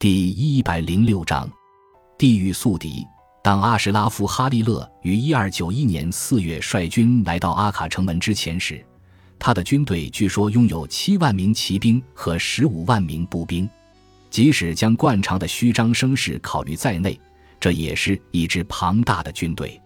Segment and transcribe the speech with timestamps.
[0.00, 1.46] 第一百零六章，
[2.16, 3.06] 地狱宿敌。
[3.44, 8.82] 当阿什拉夫·哈利勒于一二九一年四月率军来到阿卡城门之前时，
[9.38, 13.68] 他的军队据说拥有七万名骑兵和十五万名步兵。
[14.30, 17.20] 即使将惯常的虚张声势考虑在内，
[17.60, 19.78] 这也是一支庞大的军队。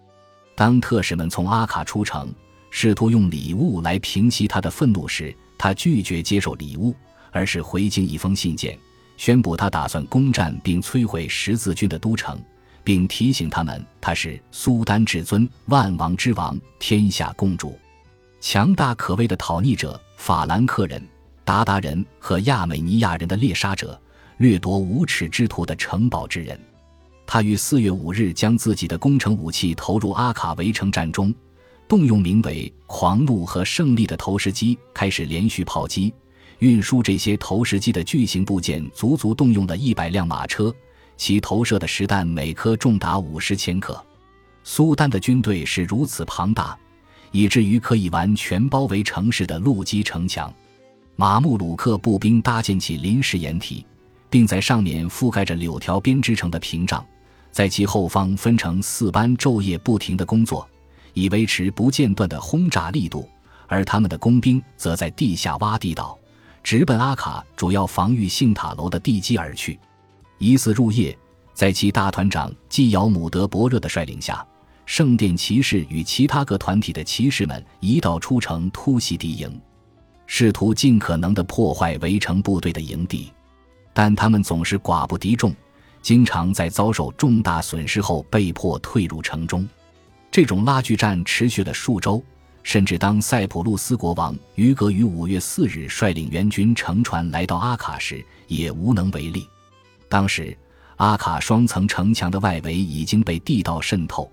[0.55, 2.33] 当特使们从阿卡出城，
[2.71, 6.95] 试图用礼物来平息他的愤怒时，他拒绝接受礼物，
[7.33, 8.79] 而是回敬一封信件。
[9.17, 12.39] 宣布他打算攻占并摧毁十字军的都城，
[12.83, 17.77] 并提醒他们他是苏丹至尊、万王之王、天下公主。
[18.41, 21.01] 强大可畏的讨逆者、法兰克人、
[21.45, 23.99] 鞑靼人和亚美尼亚人的猎杀者、
[24.37, 26.59] 掠夺无耻之徒的城堡之人。
[27.25, 31.33] 他于四月五日将自己的攻城武器投入阿卡围城战中，
[31.87, 36.13] 动用名为“狂怒和胜利”的投石机，开始连续炮击。
[36.65, 40.73] 运输这些投石机的巨型部件足足动用了一百辆马车，
[41.15, 44.03] 其投射的实弹每颗重达五十千克。
[44.63, 46.75] 苏丹的军队是如此庞大，
[47.29, 50.51] 以至于可以完全包围城市的路基城墙。
[51.15, 53.85] 马穆鲁克步兵搭建起临时掩体，
[54.27, 57.05] 并在上面覆盖着柳条编织成的屏障，
[57.51, 60.67] 在其后方分成四班，昼夜不停的工作，
[61.13, 63.29] 以维持不间断的轰炸力度。
[63.67, 66.17] 而他们的工兵则在地下挖地道。
[66.65, 69.79] 直奔阿卡主要防御性塔楼的地基而去。
[70.39, 71.15] 一次入夜，
[71.53, 74.43] 在其大团长基尧姆德伯热的率领下，
[74.87, 79.61] 圣殿骑士与其他各团体的骑士们一道出城突袭敌营，
[80.25, 83.31] 试图尽可能的破坏围城部队的营地，
[83.93, 85.53] 但他们总是寡不敌众，
[86.01, 89.69] 经常在遭受重大损失后被迫退入城中。
[90.31, 92.23] 这种拉锯战持续了数周。
[92.65, 99.47] 甚至当塞浦路斯国王于格于五月四日率领援军乘船来到阿卡时，也无能为力。
[100.09, 100.57] 当时，
[100.95, 104.29] 阿卡双层城墙的外围已经被地道渗透。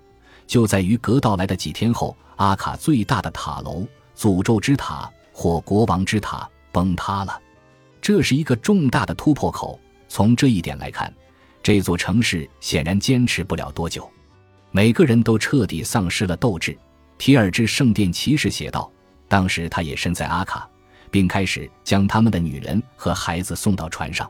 [0.47, 7.39] 就在于格到来的几天后，阿卡最大的塔楼——诅咒之塔或国王之塔崩塌了。
[8.01, 9.79] 这是一个重大的突破口。
[10.09, 11.13] 从这一点来看，
[11.61, 14.09] 这座城市显然坚持不了多久。
[14.71, 16.75] 每个人都彻底丧失了斗志。
[17.17, 18.91] 提尔之圣殿骑士写道
[19.29, 20.69] ：“当时他也身在阿卡，
[21.09, 24.29] 并开始将他们的女人和孩子送到船上。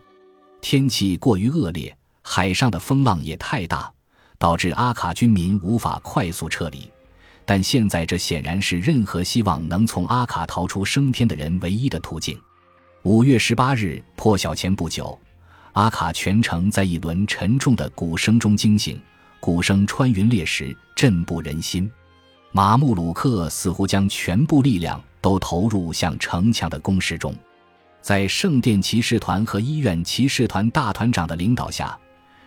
[0.61, 3.91] 天气过于恶劣，海上的风浪也太大，
[4.37, 6.89] 导致阿卡军民无法快速撤离。
[7.45, 12.39] 但现在，这显然是任何希望能从阿卡逃出升天的人唯一的途径。”
[13.03, 15.19] 五月十八日破晓前不久，
[15.73, 19.01] 阿卡全城在一轮沉重的鼓声中惊醒，
[19.41, 21.91] 鼓声穿云裂石，震不人心。
[22.55, 27.33] 马穆鲁克似乎将全部力量都投入向城墙的攻势中，
[27.99, 31.97] 在圣殿骑士团和医院骑士团大团长的领导下，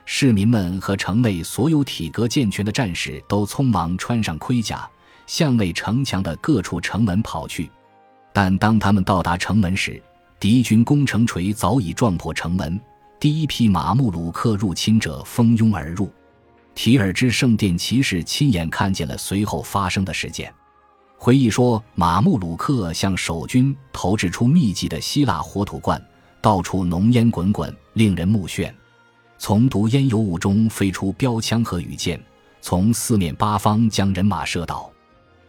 [0.05, 4.89] 市民们和城内所有体格健全的战士都匆忙穿上盔甲，
[5.27, 7.69] 向内城墙的各处城门跑去。
[8.33, 10.00] 但当他们到达城门时，
[10.38, 12.81] 敌军攻城锤早已撞破城门，
[13.19, 16.09] 第一批马穆鲁克入侵者蜂拥而入。
[16.76, 20.53] 提尔之圣殿骑士亲眼看见了随后发生的事件，
[21.16, 26.00] 回忆说：“马穆鲁克向守军投掷出密集的希腊火土罐，
[26.42, 28.70] 到处浓烟滚滚，令人目眩。
[29.38, 32.22] 从毒烟油雾中飞出标枪和羽箭，
[32.60, 34.93] 从四面八方将人马射倒。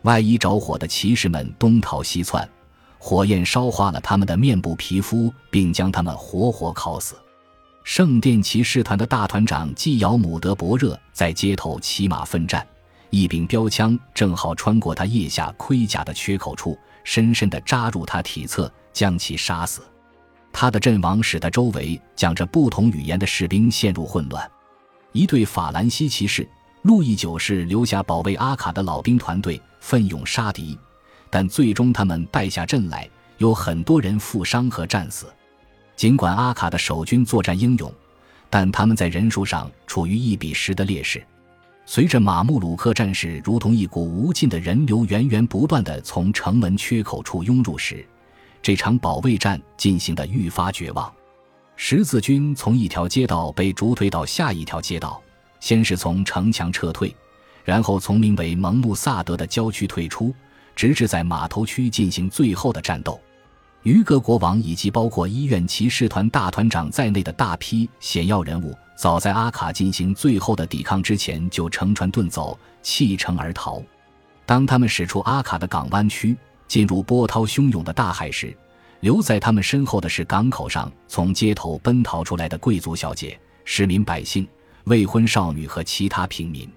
[0.04, 2.50] 外衣着火的骑士们东逃西窜，
[2.98, 7.18] 火焰烧化了他们的面部皮肤，并将他们活活烤死。”
[7.88, 12.68] 圣殿骑士团的大团长基尧姆德伯热在街头骑马奋战，
[13.12, 19.82] 一柄标枪正好穿过他腋下盔甲的缺口处，深深地扎入他体侧，将其杀死。
[20.52, 24.52] 他的阵亡使得周围讲着不同语言的士兵陷入混乱。
[25.14, 26.46] 一队法兰西骑士
[26.82, 30.78] 路易九世留下保卫阿卡的老兵团队，奋勇杀敌，
[31.30, 35.34] 但最终他们败下阵来，有很多人负伤和战死。
[35.98, 37.92] 尽管阿卡的守军作战英勇，
[38.52, 41.26] 但他们在人数上处于一比十的劣势。
[41.88, 48.06] 随着马穆鲁克战士如同一股无尽的人流源源不断地从城门缺口处涌入时，
[48.62, 51.12] 这场保卫战进行得愈发绝望。
[51.76, 55.20] 十字军从一条街道被逐退到下一条街道，
[55.60, 57.16] 先是从城墙撤退，
[57.66, 60.32] 然后从名为蒙穆萨德的郊区退出，
[60.76, 63.20] 直至在码头区进行最后的战斗。
[63.88, 73.82] 于格国王以及包括医院骑士团大团长在内的大批显要人物，早在阿卡进行最后的抵抗之前就乘船遁走，弃城而逃。
[74.46, 76.36] 当他们驶出阿卡的港湾区，
[76.68, 78.54] 进入波涛汹涌的大海时，
[79.00, 84.46] 留在他们身后的是港口上从街头奔逃出来的贵族小姐，市民百姓、
[84.84, 86.70] 未婚少女和其他平民。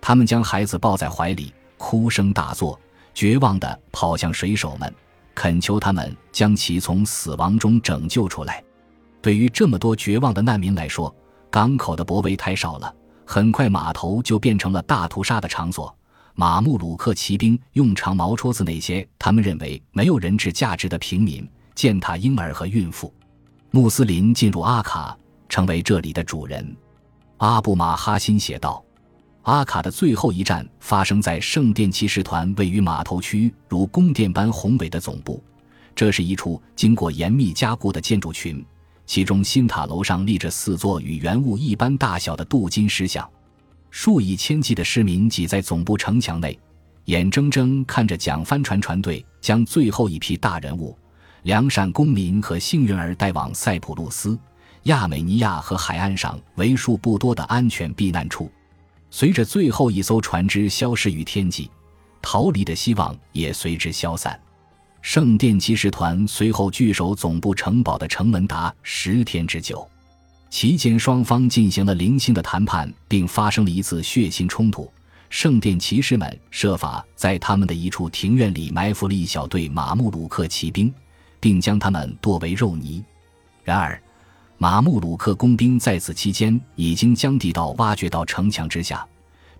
[0.00, 2.80] 他们将孩子抱在怀里，哭声大作，
[3.12, 4.90] 绝望地跑向水手们，
[5.38, 8.60] 恳求他们将其从死亡中拯救出来。
[9.22, 11.14] 对于这么多绝望的难民来说，
[11.48, 12.92] 港口的泊位太少了，
[13.24, 15.96] 很快码头就变成了大屠杀的场所。
[16.34, 23.14] 马穆鲁克骑兵用长矛戳死那些他们认为没有人质价值的平民、践踏婴儿和孕妇。
[23.70, 25.16] 穆斯林进入阿卡，
[25.48, 26.76] 成为这里的主人。
[27.36, 28.82] 阿布马哈辛写道。
[29.42, 35.42] 阿卡的最后一战发生在圣殿骑士团位于码头区如宫殿般宏伟的总部。
[35.94, 38.64] 这是一处经过严密加固的建筑群，
[39.06, 43.28] 其中新塔楼上立着四座与原物一般大小的镀金石像。
[43.90, 46.56] 数以千计的市民挤在总部城墙内，
[47.06, 50.96] 眼睁睁看着蒋帆船船队将最后一批大人物、
[51.44, 54.38] 良善公民和幸运儿带往塞浦路斯、
[54.82, 58.50] 亚美尼亚和海岸上为数不多的安全避难处。
[59.10, 61.70] 随着最后一艘船只消失于天际，
[62.20, 64.38] 逃离的希望也随之消散。
[65.00, 69.88] 圣殿骑士团随后据守总部城堡的城门达十天之久，
[70.50, 74.90] 期间双方进行了零星的谈判，并发生了一次血腥冲突。
[75.30, 80.92] 圣殿骑士们设法在他们的一处庭院里埋伏了一小队马穆鲁克骑兵，
[81.38, 83.04] 并将他们剁为肉泥。
[83.62, 84.02] 然而，
[84.60, 89.06] 马穆鲁克工兵在此期间已经将地道挖掘到城墙之下，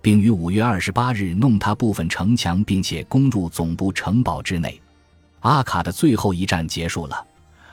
[0.01, 4.77] 并于五月二十八日弄塌部分城墙，并且攻入总部城堡之内。
[5.39, 7.25] 阿卡的最后一战结束了，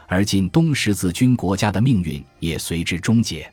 [0.06, 3.52] 而今东十字军国家的命运也随之终结。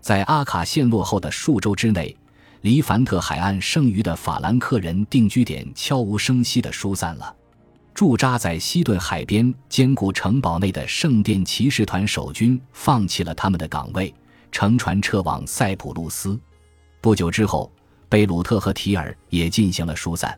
[0.00, 2.16] 在阿卡陷落后的数周之内，
[2.62, 7.32] 离凡特海岸剩余的法兰克人定居点悄无声息地疏散了。
[7.94, 14.12] 驻扎在西顿海边坚固城堡内的圣殿骑士团守军放弃了他们的岗位，
[14.50, 16.38] 乘船撤往塞浦路斯。
[17.00, 17.70] 不久之后，
[18.08, 20.36] 贝鲁特和提尔也进行了疏散。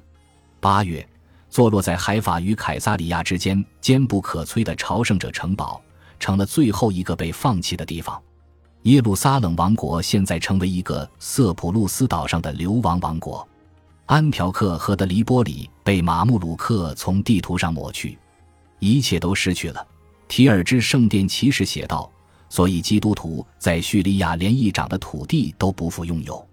[0.60, 1.06] 八月，
[1.48, 5.80] 坐落在海法与凯撒里亚之间、坚不可摧的朝圣者城堡，
[6.20, 8.20] 成了最后一个被放弃的地方。
[8.82, 13.48] 耶路撒冷王国现在成为一个色普路斯岛上的流亡王国。
[14.06, 18.16] 安条克和德黎波里被马穆鲁克从地图上抹去，
[18.78, 19.84] 一切都失去了。
[20.28, 22.08] 提尔之圣殿骑士写道
[22.48, 26.46] ：“所以基督徒在叙利亚连一掌的土地都不复拥有。”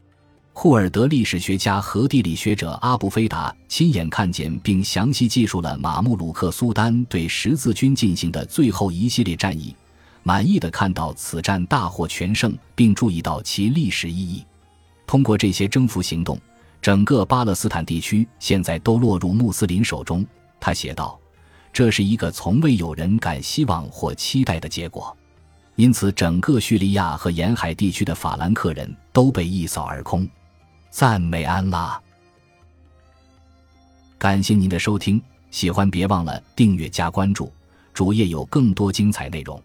[0.51, 9.75] 库尔德历史学家和地理学者阿布菲达亲眼看见并详细记述了马穆鲁克苏丹对十字军进行的最后一系列战役，
[10.23, 14.43] 满意的看到此战大获全胜，并注意到其历史意义。
[15.05, 16.35] 通过这些征服行动。
[16.83, 20.25] 整个巴勒斯坦地区现在都落入穆斯林手中，
[20.59, 21.17] 他写道
[21.71, 25.15] ：“这是一个从未有人敢希望或期待的结果。
[25.75, 30.27] 因此，整个叙利亚和沿海地区的法兰克人都被一扫而空。”
[30.91, 31.97] 赞美安拉！
[34.17, 35.21] 感谢您的收听，
[35.51, 37.49] 喜欢别忘了订阅加关注，
[37.93, 39.57] 主页有更多精彩内容。